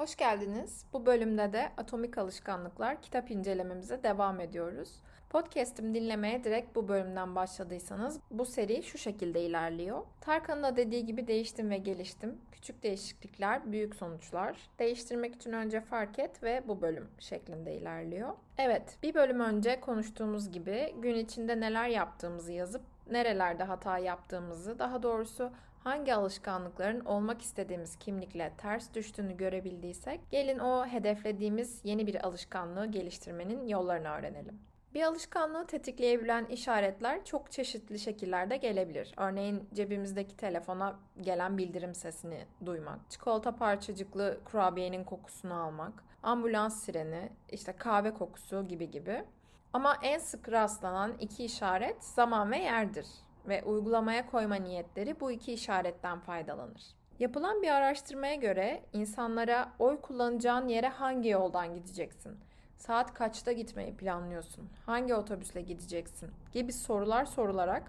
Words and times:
Hoş 0.00 0.16
geldiniz. 0.16 0.84
Bu 0.92 1.06
bölümde 1.06 1.52
de 1.52 1.72
Atomik 1.76 2.18
Alışkanlıklar 2.18 3.02
kitap 3.02 3.30
incelememize 3.30 4.02
devam 4.02 4.40
ediyoruz. 4.40 4.88
Podcast'im 5.30 5.94
dinlemeye 5.94 6.44
direkt 6.44 6.76
bu 6.76 6.88
bölümden 6.88 7.34
başladıysanız 7.34 8.20
bu 8.30 8.44
seri 8.44 8.82
şu 8.82 8.98
şekilde 8.98 9.40
ilerliyor. 9.42 10.02
Tarkan'ın 10.20 10.62
da 10.62 10.76
dediği 10.76 11.06
gibi 11.06 11.26
değiştim 11.26 11.70
ve 11.70 11.76
geliştim. 11.76 12.38
Küçük 12.52 12.82
değişiklikler, 12.82 13.72
büyük 13.72 13.94
sonuçlar. 13.94 14.56
Değiştirmek 14.78 15.34
için 15.34 15.52
önce 15.52 15.80
fark 15.80 16.18
et 16.18 16.42
ve 16.42 16.62
bu 16.68 16.82
bölüm 16.82 17.08
şeklinde 17.18 17.74
ilerliyor. 17.74 18.32
Evet, 18.58 18.98
bir 19.02 19.14
bölüm 19.14 19.40
önce 19.40 19.80
konuştuğumuz 19.80 20.52
gibi 20.52 20.94
gün 20.98 21.14
içinde 21.14 21.60
neler 21.60 21.88
yaptığımızı 21.88 22.52
yazıp 22.52 22.82
nerelerde 23.10 23.64
hata 23.64 23.98
yaptığımızı, 23.98 24.78
daha 24.78 25.02
doğrusu 25.02 25.50
hangi 25.84 26.14
alışkanlıkların 26.14 27.04
olmak 27.04 27.42
istediğimiz 27.42 27.96
kimlikle 27.96 28.52
ters 28.58 28.94
düştüğünü 28.94 29.36
görebildiysek, 29.36 30.20
gelin 30.30 30.58
o 30.58 30.86
hedeflediğimiz 30.86 31.80
yeni 31.84 32.06
bir 32.06 32.26
alışkanlığı 32.26 32.86
geliştirmenin 32.86 33.66
yollarını 33.66 34.08
öğrenelim. 34.08 34.60
Bir 34.94 35.02
alışkanlığı 35.02 35.66
tetikleyebilen 35.66 36.44
işaretler 36.44 37.24
çok 37.24 37.52
çeşitli 37.52 37.98
şekillerde 37.98 38.56
gelebilir. 38.56 39.14
Örneğin 39.16 39.68
cebimizdeki 39.74 40.36
telefona 40.36 40.98
gelen 41.20 41.58
bildirim 41.58 41.94
sesini 41.94 42.46
duymak, 42.66 43.10
çikolata 43.10 43.56
parçacıklı 43.56 44.40
kurabiyenin 44.44 45.04
kokusunu 45.04 45.54
almak, 45.62 46.04
ambulans 46.22 46.84
sireni, 46.84 47.32
işte 47.48 47.72
kahve 47.72 48.14
kokusu 48.14 48.68
gibi 48.68 48.90
gibi. 48.90 49.24
Ama 49.72 49.96
en 50.02 50.18
sık 50.18 50.48
rastlanan 50.50 51.12
iki 51.20 51.44
işaret 51.44 52.04
zaman 52.04 52.50
ve 52.50 52.58
yerdir 52.58 53.06
ve 53.48 53.62
uygulamaya 53.62 54.26
koyma 54.26 54.54
niyetleri 54.54 55.20
bu 55.20 55.30
iki 55.30 55.52
işaretten 55.52 56.20
faydalanır. 56.20 56.82
Yapılan 57.18 57.62
bir 57.62 57.68
araştırmaya 57.68 58.34
göre 58.34 58.82
insanlara 58.92 59.72
oy 59.78 60.00
kullanacağın 60.00 60.68
yere 60.68 60.88
hangi 60.88 61.28
yoldan 61.28 61.74
gideceksin? 61.74 62.38
Saat 62.76 63.14
kaçta 63.14 63.52
gitmeyi 63.52 63.96
planlıyorsun? 63.96 64.68
Hangi 64.86 65.14
otobüsle 65.14 65.60
gideceksin? 65.60 66.30
gibi 66.52 66.72
sorular 66.72 67.24
sorularak 67.24 67.82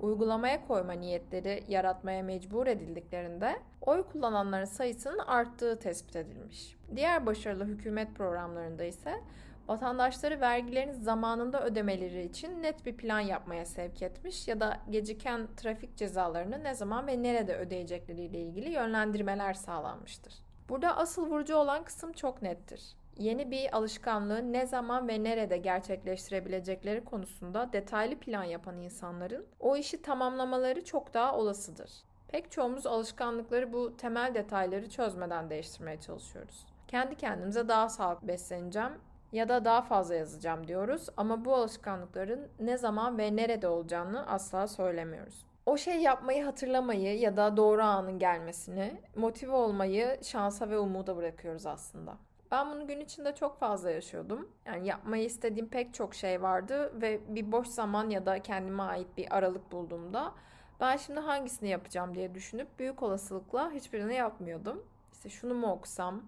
uygulamaya 0.00 0.66
koyma 0.66 0.92
niyetleri 0.92 1.64
yaratmaya 1.68 2.22
mecbur 2.22 2.66
edildiklerinde 2.66 3.56
oy 3.80 4.02
kullananların 4.02 4.64
sayısının 4.64 5.18
arttığı 5.18 5.78
tespit 5.78 6.16
edilmiş. 6.16 6.76
Diğer 6.96 7.26
başarılı 7.26 7.64
hükümet 7.64 8.14
programlarında 8.14 8.84
ise 8.84 9.20
vatandaşları 9.68 10.40
vergilerini 10.40 10.94
zamanında 10.94 11.64
ödemeleri 11.64 12.22
için 12.22 12.62
net 12.62 12.86
bir 12.86 12.96
plan 12.96 13.20
yapmaya 13.20 13.66
sevk 13.66 14.02
etmiş 14.02 14.48
ya 14.48 14.60
da 14.60 14.80
geciken 14.90 15.48
trafik 15.56 15.96
cezalarını 15.96 16.64
ne 16.64 16.74
zaman 16.74 17.06
ve 17.06 17.22
nerede 17.22 17.56
ödeyecekleriyle 17.56 18.38
ilgili 18.38 18.70
yönlendirmeler 18.70 19.54
sağlanmıştır. 19.54 20.34
Burada 20.68 20.96
asıl 20.96 21.26
vurucu 21.26 21.56
olan 21.56 21.84
kısım 21.84 22.12
çok 22.12 22.42
nettir. 22.42 22.82
Yeni 23.18 23.50
bir 23.50 23.76
alışkanlığı 23.76 24.52
ne 24.52 24.66
zaman 24.66 25.08
ve 25.08 25.24
nerede 25.24 25.56
gerçekleştirebilecekleri 25.56 27.04
konusunda 27.04 27.72
detaylı 27.72 28.18
plan 28.18 28.44
yapan 28.44 28.78
insanların 28.78 29.46
o 29.60 29.76
işi 29.76 30.02
tamamlamaları 30.02 30.84
çok 30.84 31.14
daha 31.14 31.36
olasıdır. 31.36 31.90
Pek 32.28 32.50
çoğumuz 32.50 32.86
alışkanlıkları 32.86 33.72
bu 33.72 33.96
temel 33.96 34.34
detayları 34.34 34.90
çözmeden 34.90 35.50
değiştirmeye 35.50 36.00
çalışıyoruz. 36.00 36.66
Kendi 36.88 37.14
kendimize 37.14 37.68
daha 37.68 37.88
sağlıklı 37.88 38.28
besleneceğim 38.28 38.92
ya 39.32 39.48
da 39.48 39.64
daha 39.64 39.82
fazla 39.82 40.14
yazacağım 40.14 40.68
diyoruz 40.68 41.08
ama 41.16 41.44
bu 41.44 41.54
alışkanlıkların 41.54 42.48
ne 42.60 42.78
zaman 42.78 43.18
ve 43.18 43.36
nerede 43.36 43.68
olacağını 43.68 44.26
asla 44.26 44.68
söylemiyoruz. 44.68 45.46
O 45.66 45.76
şey 45.76 46.00
yapmayı 46.00 46.44
hatırlamayı 46.44 47.18
ya 47.18 47.36
da 47.36 47.56
doğru 47.56 47.82
anın 47.82 48.18
gelmesini, 48.18 49.00
motive 49.16 49.52
olmayı 49.52 50.18
şansa 50.22 50.70
ve 50.70 50.78
umuda 50.78 51.16
bırakıyoruz 51.16 51.66
aslında. 51.66 52.16
Ben 52.50 52.70
bunu 52.70 52.86
gün 52.86 53.00
içinde 53.00 53.34
çok 53.34 53.58
fazla 53.58 53.90
yaşıyordum. 53.90 54.48
Yani 54.66 54.86
yapmayı 54.86 55.24
istediğim 55.24 55.68
pek 55.68 55.94
çok 55.94 56.14
şey 56.14 56.42
vardı 56.42 57.02
ve 57.02 57.20
bir 57.28 57.52
boş 57.52 57.68
zaman 57.68 58.10
ya 58.10 58.26
da 58.26 58.42
kendime 58.42 58.82
ait 58.82 59.16
bir 59.16 59.36
aralık 59.36 59.72
bulduğumda 59.72 60.32
ben 60.80 60.96
şimdi 60.96 61.20
hangisini 61.20 61.68
yapacağım 61.68 62.14
diye 62.14 62.34
düşünüp 62.34 62.78
büyük 62.78 63.02
olasılıkla 63.02 63.70
hiçbirini 63.70 64.14
yapmıyordum. 64.14 64.84
İşte 65.12 65.28
şunu 65.28 65.54
mu 65.54 65.72
okusam, 65.72 66.22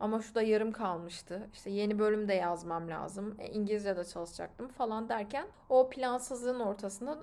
ama 0.00 0.22
şu 0.22 0.34
da 0.34 0.42
yarım 0.42 0.72
kalmıştı. 0.72 1.48
İşte 1.52 1.70
yeni 1.70 1.98
bölüm 1.98 2.28
de 2.28 2.34
yazmam 2.34 2.88
lazım. 2.88 3.36
E, 3.38 3.46
İngilizce 3.48 3.96
de 3.96 4.04
çalışacaktım 4.04 4.68
falan 4.68 5.08
derken 5.08 5.46
o 5.68 5.90
plansızlığın 5.90 6.60
ortasında 6.60 7.18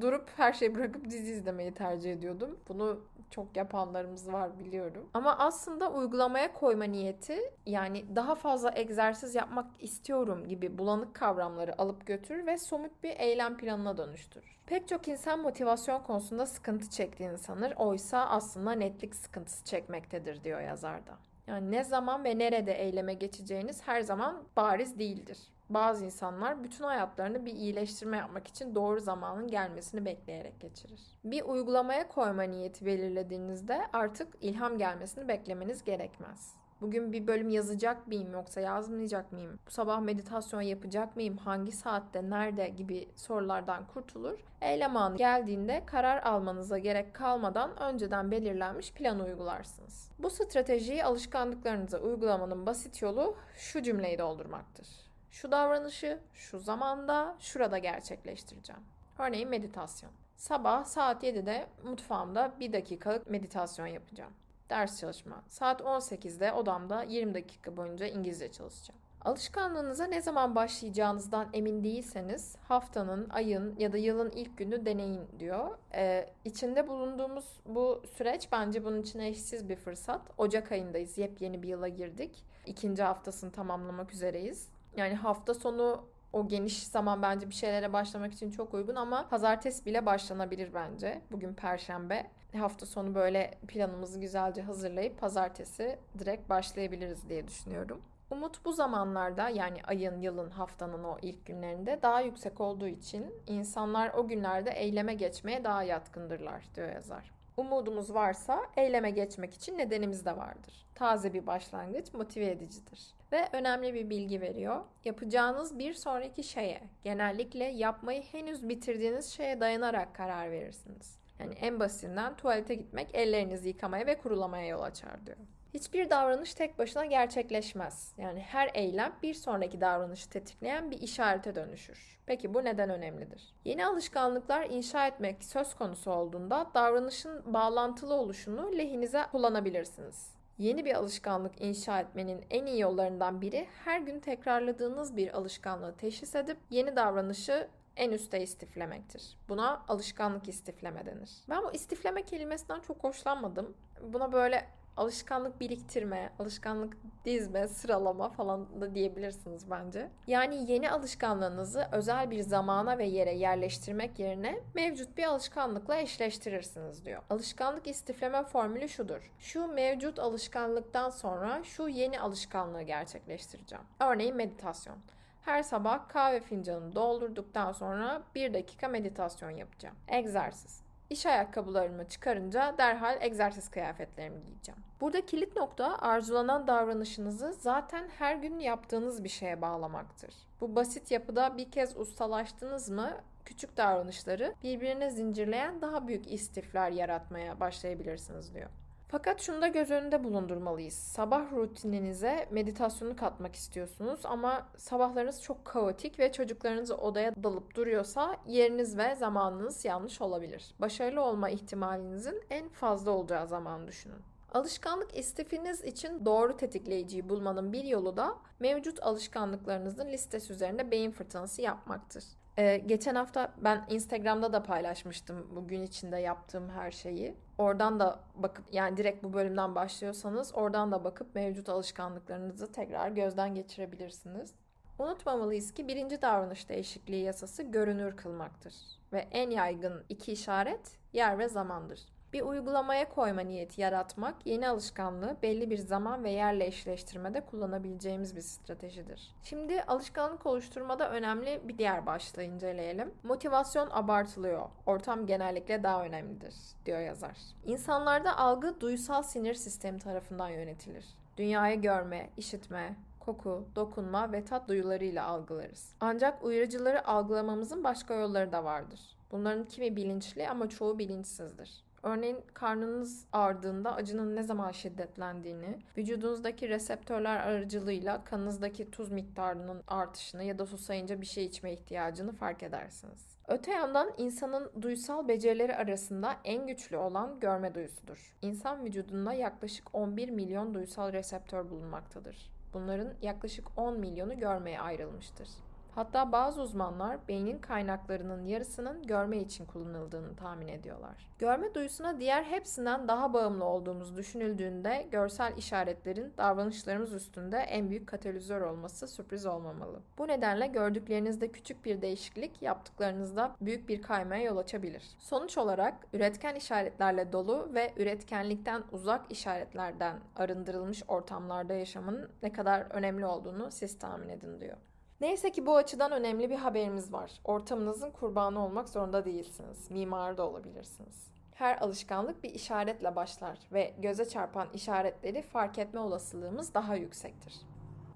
durup 0.00 0.28
her 0.36 0.52
şeyi 0.52 0.74
bırakıp 0.74 1.10
dizi 1.10 1.32
izlemeyi 1.32 1.74
tercih 1.74 2.12
ediyordum. 2.12 2.58
Bunu 2.68 3.00
çok 3.30 3.56
yapanlarımız 3.56 4.32
var 4.32 4.58
biliyorum. 4.58 5.10
Ama 5.14 5.38
aslında 5.38 5.92
uygulamaya 5.92 6.52
koyma 6.52 6.84
niyeti 6.84 7.38
yani 7.66 8.16
daha 8.16 8.34
fazla 8.34 8.72
egzersiz 8.74 9.34
yapmak 9.34 9.66
istiyorum 9.78 10.48
gibi 10.48 10.78
bulanık 10.78 11.14
kavramları 11.14 11.80
alıp 11.82 12.06
götür 12.06 12.46
ve 12.46 12.58
somut 12.58 13.02
bir 13.02 13.20
eylem 13.20 13.56
planına 13.56 13.96
dönüştür. 13.96 14.58
Pek 14.66 14.88
çok 14.88 15.08
insan 15.08 15.40
motivasyon 15.40 16.02
konusunda 16.02 16.46
sıkıntı 16.46 16.90
çektiğini 16.90 17.38
sanır. 17.38 17.72
Oysa 17.76 18.26
aslında 18.26 18.72
netlik 18.72 19.14
sıkıntısı 19.14 19.64
çekmektedir 19.64 20.44
diyor 20.44 20.60
yazarda. 20.60 21.18
Yani 21.46 21.70
ne 21.70 21.84
zaman 21.84 22.24
ve 22.24 22.38
nerede 22.38 22.72
eyleme 22.72 23.14
geçeceğiniz 23.14 23.82
her 23.82 24.00
zaman 24.00 24.42
bariz 24.56 24.98
değildir. 24.98 25.38
Bazı 25.70 26.04
insanlar 26.04 26.64
bütün 26.64 26.84
hayatlarını 26.84 27.46
bir 27.46 27.52
iyileştirme 27.52 28.16
yapmak 28.16 28.48
için 28.48 28.74
doğru 28.74 29.00
zamanın 29.00 29.48
gelmesini 29.48 30.04
bekleyerek 30.04 30.60
geçirir. 30.60 31.00
Bir 31.24 31.42
uygulamaya 31.42 32.08
koyma 32.08 32.42
niyeti 32.42 32.86
belirlediğinizde 32.86 33.80
artık 33.92 34.28
ilham 34.40 34.78
gelmesini 34.78 35.28
beklemeniz 35.28 35.84
gerekmez. 35.84 36.61
Bugün 36.82 37.12
bir 37.12 37.26
bölüm 37.26 37.48
yazacak 37.48 38.06
mıyım 38.06 38.32
yoksa 38.32 38.60
yazmayacak 38.60 39.32
mıyım? 39.32 39.58
Bu 39.66 39.70
sabah 39.70 40.00
meditasyon 40.00 40.60
yapacak 40.60 41.16
mıyım? 41.16 41.36
Hangi 41.36 41.72
saatte, 41.72 42.30
nerede 42.30 42.68
gibi 42.68 43.08
sorulardan 43.16 43.86
kurtulur. 43.86 44.38
Eylem 44.60 44.96
anı 44.96 45.16
geldiğinde 45.16 45.82
karar 45.86 46.22
almanıza 46.22 46.78
gerek 46.78 47.14
kalmadan 47.14 47.82
önceden 47.82 48.30
belirlenmiş 48.30 48.92
planı 48.92 49.24
uygularsınız. 49.24 50.10
Bu 50.18 50.30
stratejiyi 50.30 51.04
alışkanlıklarınıza 51.04 51.98
uygulamanın 51.98 52.66
basit 52.66 53.02
yolu 53.02 53.36
şu 53.56 53.82
cümleyi 53.82 54.18
doldurmaktır. 54.18 54.88
Şu 55.30 55.52
davranışı 55.52 56.18
şu 56.34 56.58
zamanda 56.58 57.36
şurada 57.38 57.78
gerçekleştireceğim. 57.78 58.82
Örneğin 59.18 59.48
meditasyon. 59.48 60.12
Sabah 60.36 60.84
saat 60.84 61.24
7'de 61.24 61.66
mutfağımda 61.84 62.52
bir 62.60 62.72
dakikalık 62.72 63.30
meditasyon 63.30 63.86
yapacağım 63.86 64.32
ders 64.72 65.00
çalışma. 65.00 65.42
Saat 65.48 65.80
18'de 65.80 66.52
odamda 66.52 67.02
20 67.02 67.34
dakika 67.34 67.76
boyunca 67.76 68.06
İngilizce 68.06 68.52
çalışacağım. 68.52 69.00
Alışkanlığınıza 69.24 70.04
ne 70.04 70.22
zaman 70.22 70.54
başlayacağınızdan 70.54 71.48
emin 71.52 71.84
değilseniz 71.84 72.56
haftanın, 72.68 73.28
ayın 73.30 73.74
ya 73.78 73.92
da 73.92 73.98
yılın 73.98 74.30
ilk 74.30 74.58
günü 74.58 74.86
deneyin 74.86 75.28
diyor. 75.38 75.78
Ee, 75.94 76.30
içinde 76.44 76.88
bulunduğumuz 76.88 77.60
bu 77.66 78.02
süreç 78.16 78.48
bence 78.52 78.84
bunun 78.84 79.02
için 79.02 79.18
eşsiz 79.18 79.68
bir 79.68 79.76
fırsat. 79.76 80.20
Ocak 80.38 80.72
ayındayız, 80.72 81.18
yepyeni 81.18 81.62
bir 81.62 81.68
yıla 81.68 81.88
girdik. 81.88 82.44
İkinci 82.66 83.02
haftasını 83.02 83.52
tamamlamak 83.52 84.12
üzereyiz. 84.12 84.68
Yani 84.96 85.14
hafta 85.14 85.54
sonu 85.54 86.04
o 86.32 86.48
geniş 86.48 86.82
zaman 86.86 87.22
bence 87.22 87.48
bir 87.48 87.54
şeylere 87.54 87.92
başlamak 87.92 88.32
için 88.32 88.50
çok 88.50 88.74
uygun 88.74 88.94
ama 88.94 89.28
pazartesi 89.28 89.86
bile 89.86 90.06
başlanabilir 90.06 90.74
bence. 90.74 91.22
Bugün 91.30 91.54
perşembe. 91.54 92.30
Hafta 92.58 92.86
sonu 92.86 93.14
böyle 93.14 93.58
planımızı 93.68 94.20
güzelce 94.20 94.62
hazırlayıp 94.62 95.20
pazartesi 95.20 95.98
direkt 96.18 96.50
başlayabiliriz 96.50 97.28
diye 97.28 97.48
düşünüyorum. 97.48 98.02
Umut 98.30 98.64
bu 98.64 98.72
zamanlarda 98.72 99.48
yani 99.48 99.78
ayın, 99.84 100.20
yılın, 100.20 100.50
haftanın 100.50 101.04
o 101.04 101.18
ilk 101.22 101.46
günlerinde 101.46 101.98
daha 102.02 102.20
yüksek 102.20 102.60
olduğu 102.60 102.88
için 102.88 103.34
insanlar 103.46 104.14
o 104.14 104.28
günlerde 104.28 104.70
eyleme 104.70 105.14
geçmeye 105.14 105.64
daha 105.64 105.82
yatkındırlar 105.82 106.64
diyor 106.74 106.92
yazar. 106.92 107.41
Umudumuz 107.56 108.14
varsa 108.14 108.60
eyleme 108.76 109.10
geçmek 109.10 109.54
için 109.54 109.78
nedenimiz 109.78 110.26
de 110.26 110.36
vardır. 110.36 110.86
Taze 110.94 111.34
bir 111.34 111.46
başlangıç 111.46 112.14
motive 112.14 112.46
edicidir. 112.50 113.14
Ve 113.32 113.48
önemli 113.52 113.94
bir 113.94 114.10
bilgi 114.10 114.40
veriyor. 114.40 114.80
Yapacağınız 115.04 115.78
bir 115.78 115.94
sonraki 115.94 116.42
şeye, 116.42 116.80
genellikle 117.04 117.64
yapmayı 117.64 118.22
henüz 118.22 118.68
bitirdiğiniz 118.68 119.30
şeye 119.32 119.60
dayanarak 119.60 120.14
karar 120.14 120.50
verirsiniz. 120.50 121.18
Yani 121.38 121.54
en 121.54 121.80
basitinden 121.80 122.36
tuvalete 122.36 122.74
gitmek 122.74 123.14
ellerinizi 123.14 123.68
yıkamaya 123.68 124.06
ve 124.06 124.18
kurulamaya 124.18 124.66
yol 124.66 124.82
açar 124.82 125.26
diyor. 125.26 125.38
Hiçbir 125.74 126.10
davranış 126.10 126.54
tek 126.54 126.78
başına 126.78 127.06
gerçekleşmez. 127.06 128.12
Yani 128.18 128.40
her 128.40 128.70
eylem 128.74 129.12
bir 129.22 129.34
sonraki 129.34 129.80
davranışı 129.80 130.30
tetikleyen 130.30 130.90
bir 130.90 130.98
işarete 131.02 131.54
dönüşür. 131.54 132.18
Peki 132.26 132.54
bu 132.54 132.64
neden 132.64 132.90
önemlidir? 132.90 133.54
Yeni 133.64 133.86
alışkanlıklar 133.86 134.70
inşa 134.70 135.06
etmek 135.06 135.44
söz 135.44 135.74
konusu 135.74 136.10
olduğunda 136.10 136.70
davranışın 136.74 137.54
bağlantılı 137.54 138.14
oluşunu 138.14 138.78
lehinize 138.78 139.22
kullanabilirsiniz. 139.30 140.30
Yeni 140.58 140.84
bir 140.84 140.94
alışkanlık 140.94 141.60
inşa 141.60 142.00
etmenin 142.00 142.44
en 142.50 142.66
iyi 142.66 142.80
yollarından 142.80 143.40
biri 143.40 143.68
her 143.84 144.00
gün 144.00 144.20
tekrarladığınız 144.20 145.16
bir 145.16 145.36
alışkanlığı 145.36 145.96
teşhis 145.96 146.34
edip 146.34 146.58
yeni 146.70 146.96
davranışı 146.96 147.68
en 147.96 148.10
üste 148.10 148.42
istiflemektir. 148.42 149.36
Buna 149.48 149.82
alışkanlık 149.88 150.48
istifleme 150.48 151.06
denir. 151.06 151.30
Ben 151.50 151.62
bu 151.62 151.72
istifleme 151.72 152.22
kelimesinden 152.22 152.80
çok 152.80 153.04
hoşlanmadım. 153.04 153.74
Buna 154.02 154.32
böyle 154.32 154.68
alışkanlık 154.96 155.60
biriktirme, 155.60 156.32
alışkanlık 156.38 156.96
dizme, 157.24 157.68
sıralama 157.68 158.28
falan 158.28 158.80
da 158.80 158.94
diyebilirsiniz 158.94 159.70
bence. 159.70 160.08
Yani 160.26 160.72
yeni 160.72 160.90
alışkanlığınızı 160.90 161.88
özel 161.92 162.30
bir 162.30 162.40
zamana 162.40 162.98
ve 162.98 163.06
yere 163.06 163.34
yerleştirmek 163.34 164.18
yerine 164.18 164.60
mevcut 164.74 165.16
bir 165.16 165.24
alışkanlıkla 165.24 165.96
eşleştirirsiniz 165.96 167.04
diyor. 167.04 167.22
Alışkanlık 167.30 167.86
istifleme 167.86 168.42
formülü 168.42 168.88
şudur. 168.88 169.32
Şu 169.38 169.66
mevcut 169.66 170.18
alışkanlıktan 170.18 171.10
sonra 171.10 171.64
şu 171.64 171.88
yeni 171.88 172.20
alışkanlığı 172.20 172.82
gerçekleştireceğim. 172.82 173.84
Örneğin 174.00 174.36
meditasyon. 174.36 174.96
Her 175.42 175.62
sabah 175.62 176.08
kahve 176.08 176.40
fincanını 176.40 176.94
doldurduktan 176.94 177.72
sonra 177.72 178.22
bir 178.34 178.54
dakika 178.54 178.88
meditasyon 178.88 179.50
yapacağım. 179.50 179.96
Egzersiz. 180.08 180.91
İş 181.12 181.26
ayakkabılarımı 181.26 182.08
çıkarınca 182.08 182.74
derhal 182.78 183.22
egzersiz 183.22 183.68
kıyafetlerimi 183.68 184.42
giyeceğim. 184.44 184.80
Burada 185.00 185.26
kilit 185.26 185.56
nokta 185.56 185.98
arzulanan 185.98 186.66
davranışınızı 186.66 187.52
zaten 187.52 188.08
her 188.18 188.36
gün 188.36 188.58
yaptığınız 188.58 189.24
bir 189.24 189.28
şeye 189.28 189.62
bağlamaktır. 189.62 190.34
Bu 190.60 190.76
basit 190.76 191.10
yapıda 191.10 191.56
bir 191.56 191.70
kez 191.70 191.96
ustalaştınız 191.96 192.88
mı 192.88 193.10
küçük 193.44 193.76
davranışları 193.76 194.54
birbirine 194.62 195.10
zincirleyen 195.10 195.80
daha 195.80 196.08
büyük 196.08 196.32
istifler 196.32 196.90
yaratmaya 196.90 197.60
başlayabilirsiniz 197.60 198.54
diyor. 198.54 198.70
Fakat 199.12 199.40
şunu 199.40 199.62
da 199.62 199.68
göz 199.68 199.90
önünde 199.90 200.24
bulundurmalıyız. 200.24 200.94
Sabah 200.94 201.52
rutininize 201.52 202.48
meditasyonu 202.50 203.16
katmak 203.16 203.56
istiyorsunuz 203.56 204.20
ama 204.24 204.68
sabahlarınız 204.76 205.42
çok 205.42 205.64
kaotik 205.64 206.18
ve 206.18 206.32
çocuklarınız 206.32 206.90
odaya 206.90 207.34
dalıp 207.42 207.74
duruyorsa 207.74 208.36
yeriniz 208.46 208.98
ve 208.98 209.14
zamanınız 209.14 209.84
yanlış 209.84 210.20
olabilir. 210.20 210.74
Başarılı 210.78 211.20
olma 211.20 211.50
ihtimalinizin 211.50 212.42
en 212.50 212.68
fazla 212.68 213.10
olacağı 213.10 213.46
zaman 213.46 213.88
düşünün. 213.88 214.22
Alışkanlık 214.52 215.18
istifiniz 215.18 215.84
için 215.84 216.24
doğru 216.24 216.56
tetikleyiciyi 216.56 217.28
bulmanın 217.28 217.72
bir 217.72 217.84
yolu 217.84 218.16
da 218.16 218.36
mevcut 218.60 219.02
alışkanlıklarınızın 219.02 220.08
listesi 220.08 220.52
üzerinde 220.52 220.90
beyin 220.90 221.10
fırtınası 221.10 221.62
yapmaktır. 221.62 222.24
Ee, 222.58 222.76
geçen 222.86 223.14
hafta 223.14 223.52
ben 223.56 223.86
Instagram'da 223.90 224.52
da 224.52 224.62
paylaşmıştım 224.62 225.48
bugün 225.56 225.82
içinde 225.82 226.16
yaptığım 226.16 226.70
her 226.70 226.90
şeyi. 226.90 227.36
Oradan 227.58 228.00
da 228.00 228.20
bakıp 228.34 228.64
yani 228.72 228.96
direkt 228.96 229.24
bu 229.24 229.32
bölümden 229.32 229.74
başlıyorsanız 229.74 230.54
oradan 230.54 230.92
da 230.92 231.04
bakıp 231.04 231.34
mevcut 231.34 231.68
alışkanlıklarınızı 231.68 232.72
tekrar 232.72 233.08
gözden 233.08 233.54
geçirebilirsiniz. 233.54 234.54
Unutmamalıyız 234.98 235.74
ki 235.74 235.88
birinci 235.88 236.22
davranış 236.22 236.68
değişikliği 236.68 237.24
yasası 237.24 237.62
görünür 237.62 238.16
kılmaktır 238.16 238.74
ve 239.12 239.28
en 239.30 239.50
yaygın 239.50 240.04
iki 240.08 240.32
işaret 240.32 240.98
yer 241.12 241.38
ve 241.38 241.48
zamandır. 241.48 242.00
Bir 242.32 242.42
uygulamaya 242.42 243.08
koyma 243.08 243.40
niyeti 243.40 243.80
yaratmak, 243.80 244.34
yeni 244.46 244.68
alışkanlığı 244.68 245.36
belli 245.42 245.70
bir 245.70 245.78
zaman 245.78 246.24
ve 246.24 246.30
yerle 246.30 246.66
eşleştirmede 246.66 247.40
kullanabileceğimiz 247.40 248.36
bir 248.36 248.40
stratejidir. 248.40 249.34
Şimdi 249.42 249.82
alışkanlık 249.82 250.46
oluşturmada 250.46 251.10
önemli 251.10 251.60
bir 251.64 251.78
diğer 251.78 252.06
başlığı 252.06 252.42
inceleyelim. 252.42 253.14
Motivasyon 253.22 253.88
abartılıyor. 253.90 254.68
Ortam 254.86 255.26
genellikle 255.26 255.82
daha 255.82 256.04
önemlidir, 256.04 256.54
diyor 256.86 257.00
yazar. 257.00 257.36
İnsanlarda 257.66 258.38
algı 258.38 258.80
duysal 258.80 259.22
sinir 259.22 259.54
sistemi 259.54 259.98
tarafından 259.98 260.48
yönetilir. 260.48 261.04
Dünyayı 261.36 261.80
görme, 261.80 262.30
işitme, 262.36 262.96
koku, 263.20 263.64
dokunma 263.76 264.32
ve 264.32 264.44
tat 264.44 264.68
duyularıyla 264.68 265.26
algılarız. 265.26 265.94
Ancak 266.00 266.44
uyarıcıları 266.44 267.08
algılamamızın 267.08 267.84
başka 267.84 268.14
yolları 268.14 268.52
da 268.52 268.64
vardır. 268.64 269.00
Bunların 269.32 269.64
kimi 269.64 269.96
bilinçli 269.96 270.48
ama 270.48 270.68
çoğu 270.68 270.98
bilinçsizdir. 270.98 271.82
Örneğin 272.02 272.38
karnınız 272.54 273.26
ağrıdığında 273.32 273.94
acının 273.94 274.36
ne 274.36 274.42
zaman 274.42 274.72
şiddetlendiğini, 274.72 275.78
vücudunuzdaki 275.96 276.68
reseptörler 276.68 277.36
aracılığıyla 277.36 278.24
kanınızdaki 278.24 278.90
tuz 278.90 279.10
miktarının 279.10 279.82
artışını 279.86 280.44
ya 280.44 280.58
da 280.58 280.66
susayınca 280.66 281.20
bir 281.20 281.26
şey 281.26 281.44
içme 281.44 281.72
ihtiyacını 281.72 282.32
fark 282.32 282.62
edersiniz. 282.62 283.32
Öte 283.48 283.72
yandan 283.72 284.12
insanın 284.18 284.70
duysal 284.82 285.28
becerileri 285.28 285.76
arasında 285.76 286.36
en 286.44 286.66
güçlü 286.66 286.96
olan 286.96 287.40
görme 287.40 287.74
duyusudur. 287.74 288.36
İnsan 288.42 288.84
vücudunda 288.84 289.32
yaklaşık 289.32 289.94
11 289.94 290.28
milyon 290.28 290.74
duysal 290.74 291.12
reseptör 291.12 291.70
bulunmaktadır. 291.70 292.50
Bunların 292.74 293.14
yaklaşık 293.22 293.78
10 293.78 293.98
milyonu 293.98 294.38
görmeye 294.38 294.80
ayrılmıştır. 294.80 295.48
Hatta 295.94 296.32
bazı 296.32 296.62
uzmanlar 296.62 297.28
beynin 297.28 297.58
kaynaklarının 297.58 298.44
yarısının 298.44 299.02
görme 299.02 299.38
için 299.38 299.66
kullanıldığını 299.66 300.36
tahmin 300.36 300.68
ediyorlar. 300.68 301.28
Görme 301.38 301.74
duyusuna 301.74 302.20
diğer 302.20 302.44
hepsinden 302.44 303.08
daha 303.08 303.32
bağımlı 303.32 303.64
olduğumuz 303.64 304.16
düşünüldüğünde 304.16 305.08
görsel 305.10 305.56
işaretlerin 305.56 306.32
davranışlarımız 306.38 307.12
üstünde 307.12 307.56
en 307.56 307.90
büyük 307.90 308.06
katalizör 308.06 308.60
olması 308.60 309.08
sürpriz 309.08 309.46
olmamalı. 309.46 310.00
Bu 310.18 310.28
nedenle 310.28 310.66
gördüklerinizde 310.66 311.52
küçük 311.52 311.84
bir 311.84 312.02
değişiklik 312.02 312.62
yaptıklarınızda 312.62 313.56
büyük 313.60 313.88
bir 313.88 314.02
kaymaya 314.02 314.42
yol 314.42 314.56
açabilir. 314.56 315.02
Sonuç 315.18 315.58
olarak 315.58 315.94
üretken 316.12 316.54
işaretlerle 316.54 317.32
dolu 317.32 317.70
ve 317.74 317.92
üretkenlikten 317.96 318.82
uzak 318.92 319.32
işaretlerden 319.32 320.20
arındırılmış 320.36 321.02
ortamlarda 321.08 321.74
yaşamın 321.74 322.28
ne 322.42 322.52
kadar 322.52 322.86
önemli 322.90 323.26
olduğunu 323.26 323.70
siz 323.70 323.98
tahmin 323.98 324.28
edin 324.28 324.60
diyor. 324.60 324.76
Neyse 325.22 325.52
ki 325.52 325.66
bu 325.66 325.76
açıdan 325.76 326.12
önemli 326.12 326.50
bir 326.50 326.56
haberimiz 326.56 327.12
var. 327.12 327.30
Ortamınızın 327.44 328.10
kurbanı 328.10 328.64
olmak 328.64 328.88
zorunda 328.88 329.24
değilsiniz. 329.24 329.90
Mimar 329.90 330.36
da 330.36 330.48
olabilirsiniz. 330.48 331.32
Her 331.54 331.76
alışkanlık 331.76 332.42
bir 332.44 332.50
işaretle 332.50 333.16
başlar 333.16 333.58
ve 333.72 333.94
göze 333.98 334.28
çarpan 334.28 334.68
işaretleri 334.74 335.42
fark 335.42 335.78
etme 335.78 336.00
olasılığımız 336.00 336.74
daha 336.74 336.96
yüksektir. 336.96 337.54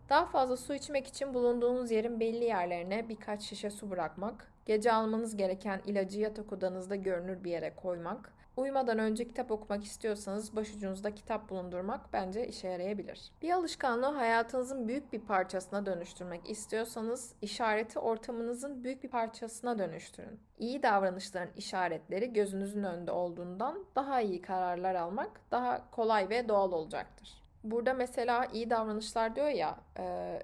Daha 0.08 0.26
fazla 0.26 0.56
su 0.56 0.74
içmek 0.74 1.06
için 1.06 1.34
bulunduğunuz 1.34 1.90
yerin 1.90 2.20
belli 2.20 2.44
yerlerine 2.44 3.08
birkaç 3.08 3.42
şişe 3.42 3.70
su 3.70 3.90
bırakmak, 3.90 4.52
gece 4.64 4.92
almanız 4.92 5.36
gereken 5.36 5.82
ilacı 5.86 6.20
yatak 6.20 6.52
odanızda 6.52 6.96
görünür 6.96 7.44
bir 7.44 7.50
yere 7.50 7.74
koymak, 7.74 8.32
Uyumadan 8.56 8.98
önce 8.98 9.28
kitap 9.28 9.50
okumak 9.50 9.84
istiyorsanız 9.84 10.56
başucunuzda 10.56 11.14
kitap 11.14 11.50
bulundurmak 11.50 12.12
bence 12.12 12.48
işe 12.48 12.68
yarayabilir. 12.68 13.32
Bir 13.42 13.50
alışkanlığı 13.50 14.06
hayatınızın 14.06 14.88
büyük 14.88 15.12
bir 15.12 15.20
parçasına 15.20 15.86
dönüştürmek 15.86 16.50
istiyorsanız 16.50 17.34
işareti 17.42 17.98
ortamınızın 17.98 18.84
büyük 18.84 19.02
bir 19.02 19.08
parçasına 19.08 19.78
dönüştürün. 19.78 20.40
İyi 20.58 20.82
davranışların 20.82 21.50
işaretleri 21.56 22.32
gözünüzün 22.32 22.82
önünde 22.82 23.10
olduğundan 23.10 23.84
daha 23.96 24.20
iyi 24.20 24.42
kararlar 24.42 24.94
almak 24.94 25.40
daha 25.50 25.90
kolay 25.90 26.28
ve 26.28 26.48
doğal 26.48 26.72
olacaktır. 26.72 27.42
Burada 27.64 27.94
mesela 27.94 28.46
iyi 28.46 28.70
davranışlar 28.70 29.36
diyor 29.36 29.48
ya 29.48 29.78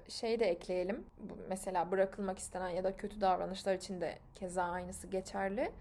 şey 0.09 0.39
de 0.39 0.45
ekleyelim. 0.45 1.05
Mesela 1.49 1.91
bırakılmak 1.91 2.39
istenen 2.39 2.69
ya 2.69 2.83
da 2.83 2.97
kötü 2.97 3.21
davranışlar 3.21 3.73
için 3.75 4.01
de 4.01 4.19
keza 4.35 4.63
aynısı 4.63 5.07
geçerli. 5.07 5.71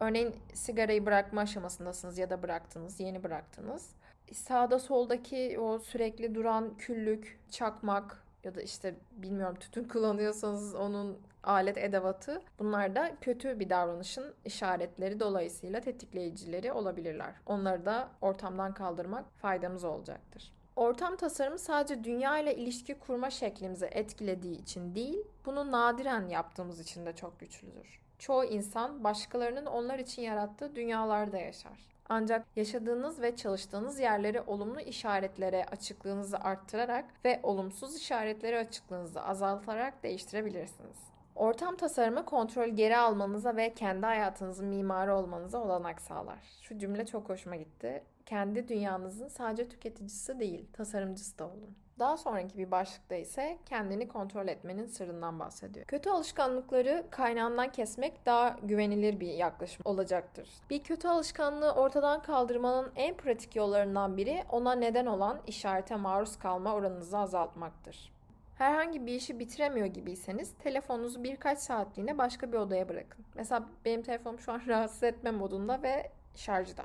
Örneğin 0.00 0.36
sigarayı 0.54 1.06
bırakma 1.06 1.40
aşamasındasınız 1.40 2.18
ya 2.18 2.30
da 2.30 2.42
bıraktınız, 2.42 3.00
yeni 3.00 3.24
bıraktınız. 3.24 3.90
Sağda 4.32 4.78
soldaki 4.78 5.58
o 5.58 5.78
sürekli 5.78 6.34
duran 6.34 6.76
küllük, 6.78 7.40
çakmak 7.50 8.22
ya 8.44 8.54
da 8.54 8.62
işte 8.62 8.94
bilmiyorum 9.12 9.56
tütün 9.60 9.84
kullanıyorsanız 9.88 10.74
onun 10.74 11.18
alet 11.42 11.78
edevatı 11.78 12.42
bunlar 12.58 12.94
da 12.94 13.12
kötü 13.20 13.60
bir 13.60 13.70
davranışın 13.70 14.34
işaretleri 14.44 15.20
dolayısıyla 15.20 15.80
tetikleyicileri 15.80 16.72
olabilirler. 16.72 17.34
Onları 17.46 17.86
da 17.86 18.08
ortamdan 18.20 18.74
kaldırmak 18.74 19.24
faydamız 19.32 19.84
olacaktır. 19.84 20.52
Ortam 20.76 21.16
tasarımı 21.16 21.58
sadece 21.58 22.04
dünya 22.04 22.38
ile 22.38 22.56
ilişki 22.56 22.98
kurma 22.98 23.30
şeklimizi 23.30 23.86
etkilediği 23.86 24.62
için 24.62 24.94
değil, 24.94 25.18
bunu 25.46 25.72
nadiren 25.72 26.28
yaptığımız 26.28 26.80
için 26.80 27.06
de 27.06 27.16
çok 27.16 27.40
güçlüdür. 27.40 28.05
Çoğu 28.18 28.44
insan 28.44 29.04
başkalarının 29.04 29.66
onlar 29.66 29.98
için 29.98 30.22
yarattığı 30.22 30.76
dünyalarda 30.76 31.38
yaşar. 31.38 31.96
Ancak 32.08 32.46
yaşadığınız 32.56 33.22
ve 33.22 33.36
çalıştığınız 33.36 34.00
yerleri 34.00 34.40
olumlu 34.40 34.80
işaretlere 34.80 35.64
açıklığınızı 35.64 36.38
arttırarak 36.38 37.04
ve 37.24 37.40
olumsuz 37.42 37.96
işaretleri 37.96 38.58
açıklığınızı 38.58 39.22
azaltarak 39.22 40.02
değiştirebilirsiniz. 40.02 40.96
Ortam 41.34 41.76
tasarımı 41.76 42.24
kontrol 42.24 42.68
geri 42.68 42.96
almanıza 42.96 43.56
ve 43.56 43.74
kendi 43.74 44.06
hayatınızın 44.06 44.66
mimarı 44.66 45.16
olmanıza 45.16 45.58
olanak 45.58 46.00
sağlar. 46.00 46.38
Şu 46.62 46.78
cümle 46.78 47.06
çok 47.06 47.28
hoşuma 47.28 47.56
gitti. 47.56 48.02
Kendi 48.26 48.68
dünyanızın 48.68 49.28
sadece 49.28 49.68
tüketicisi 49.68 50.38
değil, 50.38 50.66
tasarımcısı 50.72 51.38
da 51.38 51.46
olun. 51.46 51.76
Daha 51.98 52.16
sonraki 52.16 52.58
bir 52.58 52.70
başlıkta 52.70 53.14
ise 53.14 53.58
kendini 53.66 54.08
kontrol 54.08 54.48
etmenin 54.48 54.86
sırrından 54.86 55.40
bahsediyor. 55.40 55.86
Kötü 55.86 56.10
alışkanlıkları 56.10 57.04
kaynağından 57.10 57.72
kesmek 57.72 58.26
daha 58.26 58.56
güvenilir 58.62 59.20
bir 59.20 59.32
yaklaşım 59.32 59.82
olacaktır. 59.84 60.48
Bir 60.70 60.82
kötü 60.82 61.08
alışkanlığı 61.08 61.72
ortadan 61.72 62.22
kaldırmanın 62.22 62.92
en 62.96 63.16
pratik 63.16 63.56
yollarından 63.56 64.16
biri 64.16 64.44
ona 64.50 64.74
neden 64.74 65.06
olan 65.06 65.40
işarete 65.46 65.96
maruz 65.96 66.38
kalma 66.38 66.74
oranınızı 66.74 67.18
azaltmaktır. 67.18 68.12
Herhangi 68.58 69.06
bir 69.06 69.12
işi 69.12 69.38
bitiremiyor 69.38 69.86
gibiyseniz 69.86 70.54
telefonunuzu 70.54 71.24
birkaç 71.24 71.58
saatliğine 71.58 72.18
başka 72.18 72.52
bir 72.52 72.56
odaya 72.56 72.88
bırakın. 72.88 73.24
Mesela 73.34 73.64
benim 73.84 74.02
telefonum 74.02 74.40
şu 74.40 74.52
an 74.52 74.62
rahatsız 74.66 75.02
etme 75.02 75.30
modunda 75.30 75.82
ve 75.82 76.10
şarjda. 76.34 76.84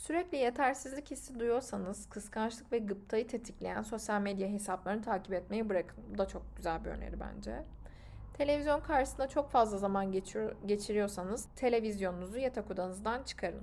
Sürekli 0.00 0.38
yetersizlik 0.38 1.10
hissi 1.10 1.40
duyuyorsanız 1.40 2.08
kıskançlık 2.08 2.72
ve 2.72 2.78
gıptayı 2.78 3.28
tetikleyen 3.28 3.82
sosyal 3.82 4.20
medya 4.20 4.48
hesaplarını 4.48 5.02
takip 5.02 5.32
etmeyi 5.32 5.68
bırakın. 5.68 6.04
Bu 6.14 6.18
da 6.18 6.28
çok 6.28 6.42
güzel 6.56 6.84
bir 6.84 6.90
öneri 6.90 7.20
bence. 7.20 7.64
Televizyon 8.34 8.80
karşısında 8.80 9.28
çok 9.28 9.50
fazla 9.50 9.78
zaman 9.78 10.12
geçir, 10.12 10.42
geçiriyorsanız 10.66 11.48
televizyonunuzu 11.56 12.38
yatak 12.38 12.70
odanızdan 12.70 13.22
çıkarın. 13.22 13.62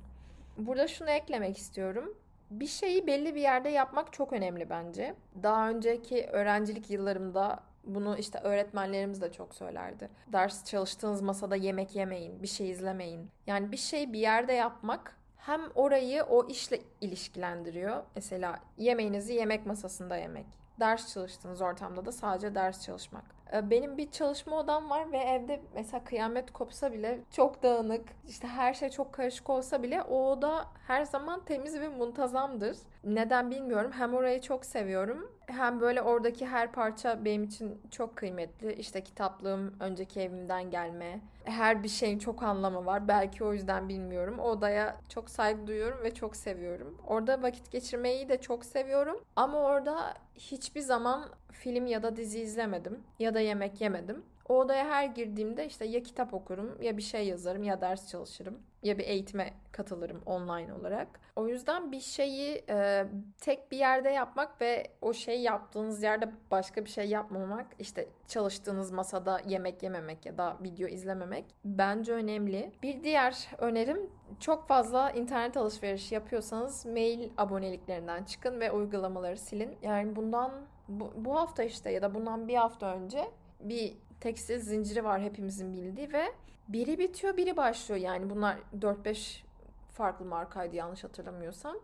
Burada 0.58 0.88
şunu 0.88 1.10
eklemek 1.10 1.58
istiyorum. 1.58 2.18
Bir 2.52 2.68
şeyi 2.68 3.08
belli 3.08 3.36
bir 3.36 3.42
yerde 3.42 3.70
yapmak 3.70 4.14
çok 4.14 4.34
önemli 4.34 4.70
bence. 4.70 5.16
Daha 5.44 5.70
önceki 5.70 6.28
öğrencilik 6.32 6.90
yıllarımda 6.90 7.60
bunu 7.84 8.18
işte 8.18 8.40
öğretmenlerimiz 8.40 9.22
de 9.22 9.32
çok 9.32 9.56
söylerdi. 9.56 10.10
Ders 10.34 10.66
çalıştığınız 10.66 11.22
masada 11.22 11.56
yemek 11.56 11.96
yemeyin, 11.96 12.44
bir 12.44 12.48
şey 12.48 12.70
izlemeyin. 12.70 13.30
Yani 13.48 13.72
bir 13.72 13.78
şey 13.78 14.14
bir 14.14 14.20
yerde 14.20 14.54
yapmak 14.54 15.18
hem 15.48 15.62
orayı 15.76 16.24
o 16.24 16.48
işle 16.48 16.80
ilişkilendiriyor. 17.02 18.04
Mesela 18.16 18.60
yemeğinizi 18.78 19.34
yemek 19.34 19.66
masasında 19.66 20.18
yemek. 20.18 20.46
Ders 20.80 21.14
çalıştığınız 21.14 21.62
ortamda 21.62 22.06
da 22.06 22.12
sadece 22.12 22.56
ders 22.56 22.86
çalışmak. 22.86 23.24
Ee, 23.54 23.70
benim 23.70 23.98
bir 23.98 24.12
çalışma 24.12 24.60
odam 24.60 24.90
var 24.90 25.12
ve 25.12 25.18
evde 25.18 25.62
mesela 25.74 26.04
kıyamet 26.04 26.54
kopsa 26.54 26.94
bile 26.94 27.20
çok 27.32 27.64
dağınık, 27.64 28.06
işte 28.28 28.48
her 28.48 28.74
şey 28.74 28.90
çok 28.90 29.14
karışık 29.14 29.50
olsa 29.50 29.84
bile 29.84 30.02
o 30.02 30.32
oda 30.32 30.66
her 30.88 31.04
zaman 31.04 31.46
temiz 31.46 31.80
ve 31.80 31.88
muntazamdır. 31.88 32.78
Neden 33.04 33.52
bilmiyorum. 33.52 33.92
Hem 33.92 34.14
orayı 34.14 34.42
çok 34.42 34.66
seviyorum 34.66 35.32
hem 35.48 35.80
böyle 35.80 36.02
oradaki 36.02 36.48
her 36.48 36.72
parça 36.72 37.26
benim 37.26 37.44
için 37.44 37.82
çok 37.92 38.16
kıymetli. 38.16 38.74
İşte 38.74 39.04
kitaplığım 39.04 39.76
önceki 39.80 40.22
evimden 40.22 40.72
gelme. 40.72 41.20
Her 41.44 41.84
bir 41.84 41.90
şeyin 41.90 42.20
çok 42.20 42.44
anlamı 42.44 42.86
var. 42.86 43.08
Belki 43.08 43.44
o 43.44 43.54
yüzden 43.54 43.90
bilmiyorum. 43.90 44.40
O 44.40 44.50
odaya 44.50 44.98
çok 45.10 45.30
saygı 45.30 45.68
duyuyorum 45.68 46.04
ve 46.04 46.14
çok 46.14 46.36
seviyorum. 46.36 46.98
Orada 47.08 47.42
vakit 47.42 47.72
geçirmeyi 47.72 48.30
de 48.30 48.42
çok 48.42 48.66
seviyorum. 48.66 49.20
Ama 49.36 49.60
orada 49.60 50.14
hiçbir 50.36 50.82
zaman 50.82 51.30
film 51.52 51.86
ya 51.88 52.04
da 52.04 52.16
dizi 52.16 52.40
izlemedim. 52.40 53.00
Ya 53.20 53.34
da 53.34 53.40
yemek 53.40 53.82
yemedim. 53.82 54.24
O 54.50 54.60
odaya 54.60 54.86
her 54.86 55.06
girdiğimde 55.06 55.66
işte 55.66 55.86
ya 55.86 56.04
kitap 56.04 56.34
okurum 56.34 56.82
ya 56.82 56.98
bir 56.98 57.02
şey 57.02 57.28
yazarım 57.28 57.64
ya 57.64 57.82
ders 57.82 58.08
çalışırım 58.08 58.60
ya 58.84 58.98
bir 58.98 59.04
eğitime 59.04 59.54
katılırım 59.72 60.22
online 60.26 60.74
olarak. 60.74 61.20
O 61.36 61.48
yüzden 61.48 61.92
bir 61.92 62.00
şeyi 62.00 62.64
e, 62.70 63.06
tek 63.42 63.72
bir 63.72 63.78
yerde 63.78 64.10
yapmak 64.10 64.62
ve 64.62 64.88
o 65.02 65.14
şeyi 65.14 65.42
yaptığınız 65.42 66.04
yerde 66.04 66.32
başka 66.52 66.86
bir 66.86 66.90
şey 66.90 67.08
yapmamak, 67.10 67.68
işte 67.80 68.08
çalıştığınız 68.28 68.92
masada 68.92 69.42
yemek 69.48 69.84
yememek 69.84 70.26
ya 70.26 70.38
da 70.38 70.58
video 70.64 70.88
izlememek 70.88 71.46
bence 71.66 72.14
önemli. 72.14 72.72
Bir 72.84 73.04
diğer 73.04 73.48
önerim 73.58 74.10
çok 74.40 74.68
fazla 74.68 75.12
internet 75.12 75.58
alışverişi 75.58 76.16
yapıyorsanız 76.16 76.86
mail 76.86 77.30
aboneliklerinden 77.38 78.24
çıkın 78.24 78.60
ve 78.60 78.72
uygulamaları 78.72 79.38
silin. 79.38 79.78
Yani 79.82 80.16
bundan 80.16 80.52
bu, 80.88 81.14
bu 81.16 81.36
hafta 81.36 81.64
işte 81.64 81.92
ya 81.92 82.02
da 82.02 82.16
bundan 82.16 82.48
bir 82.48 82.56
hafta 82.56 82.96
önce 82.96 83.32
bir 83.60 83.98
tekstil 84.20 84.60
zinciri 84.60 85.04
var 85.04 85.22
hepimizin 85.22 85.74
bildiği 85.74 86.14
ve 86.14 86.24
biri 86.68 87.00
bitiyor 87.00 87.38
biri 87.38 87.58
başlıyor. 87.58 88.02
Yani 88.02 88.30
bunlar 88.30 88.58
4-5 88.80 89.44
farklı 89.92 90.26
markaydı 90.26 90.76
yanlış 90.76 91.04
hatırlamıyorsam. 91.04 91.76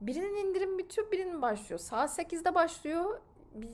Birinin 0.00 0.36
indirim 0.36 0.78
bitiyor 0.78 1.10
birinin 1.10 1.42
başlıyor. 1.42 1.78
Saat 1.78 2.18
8'de 2.18 2.54
başlıyor 2.54 3.20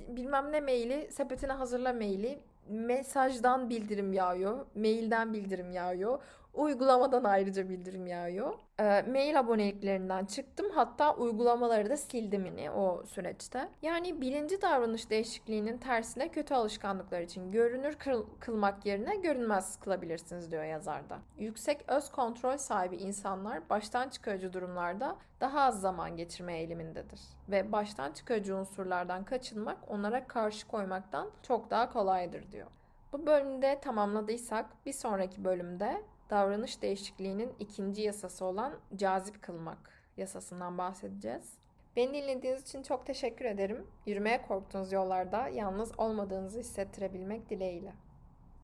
bilmem 0.08 0.52
ne 0.52 0.60
maili 0.60 1.12
sepetine 1.12 1.52
hazırla 1.52 1.92
maili 1.92 2.40
mesajdan 2.68 3.70
bildirim 3.70 4.12
yağıyor, 4.12 4.66
mailden 4.74 5.32
bildirim 5.32 5.70
yağıyor. 5.70 6.22
Uygulamadan 6.54 7.24
ayrıca 7.24 7.68
bildirim 7.68 8.06
yağıyor. 8.06 8.52
E, 8.78 9.02
mail 9.02 9.40
aboneliklerinden 9.40 10.24
çıktım. 10.24 10.66
Hatta 10.74 11.14
uygulamaları 11.14 11.90
da 11.90 11.96
sildim 11.96 12.46
yine 12.46 12.70
o 12.70 13.02
süreçte. 13.06 13.68
Yani 13.82 14.20
birinci 14.20 14.62
davranış 14.62 15.10
değişikliğinin 15.10 15.78
tersine 15.78 16.28
kötü 16.28 16.54
alışkanlıklar 16.54 17.20
için 17.20 17.52
görünür 17.52 17.94
kıl, 17.94 18.26
kılmak 18.40 18.86
yerine 18.86 19.16
görünmez 19.16 19.80
kılabilirsiniz 19.80 20.50
diyor 20.50 20.64
yazarda. 20.64 21.18
Yüksek 21.38 21.84
öz 21.88 22.10
kontrol 22.10 22.56
sahibi 22.56 22.96
insanlar 22.96 23.70
baştan 23.70 24.08
çıkarıcı 24.08 24.52
durumlarda 24.52 25.16
daha 25.40 25.60
az 25.60 25.80
zaman 25.80 26.16
geçirme 26.16 26.58
eğilimindedir. 26.58 27.20
Ve 27.48 27.72
baştan 27.72 28.12
çıkarıcı 28.12 28.56
unsurlardan 28.56 29.24
kaçınmak 29.24 29.78
onlara 29.88 30.26
karşı 30.26 30.68
koymaktan 30.68 31.30
çok 31.42 31.70
daha 31.70 31.92
kolaydır 31.92 32.52
diyor. 32.52 32.66
Bu 33.12 33.26
bölümde 33.26 33.80
tamamladıysak 33.80 34.66
bir 34.86 34.92
sonraki 34.92 35.44
bölümde 35.44 36.02
davranış 36.30 36.82
değişikliğinin 36.82 37.52
ikinci 37.58 38.02
yasası 38.02 38.44
olan 38.44 38.72
cazip 38.96 39.42
kılmak 39.42 39.90
yasasından 40.16 40.78
bahsedeceğiz. 40.78 41.54
Beni 41.96 42.22
dinlediğiniz 42.22 42.62
için 42.62 42.82
çok 42.82 43.06
teşekkür 43.06 43.44
ederim. 43.44 43.86
Yürümeye 44.06 44.42
korktuğunuz 44.42 44.92
yollarda 44.92 45.48
yalnız 45.48 45.98
olmadığınızı 45.98 46.58
hissettirebilmek 46.58 47.50
dileğiyle. 47.50 47.92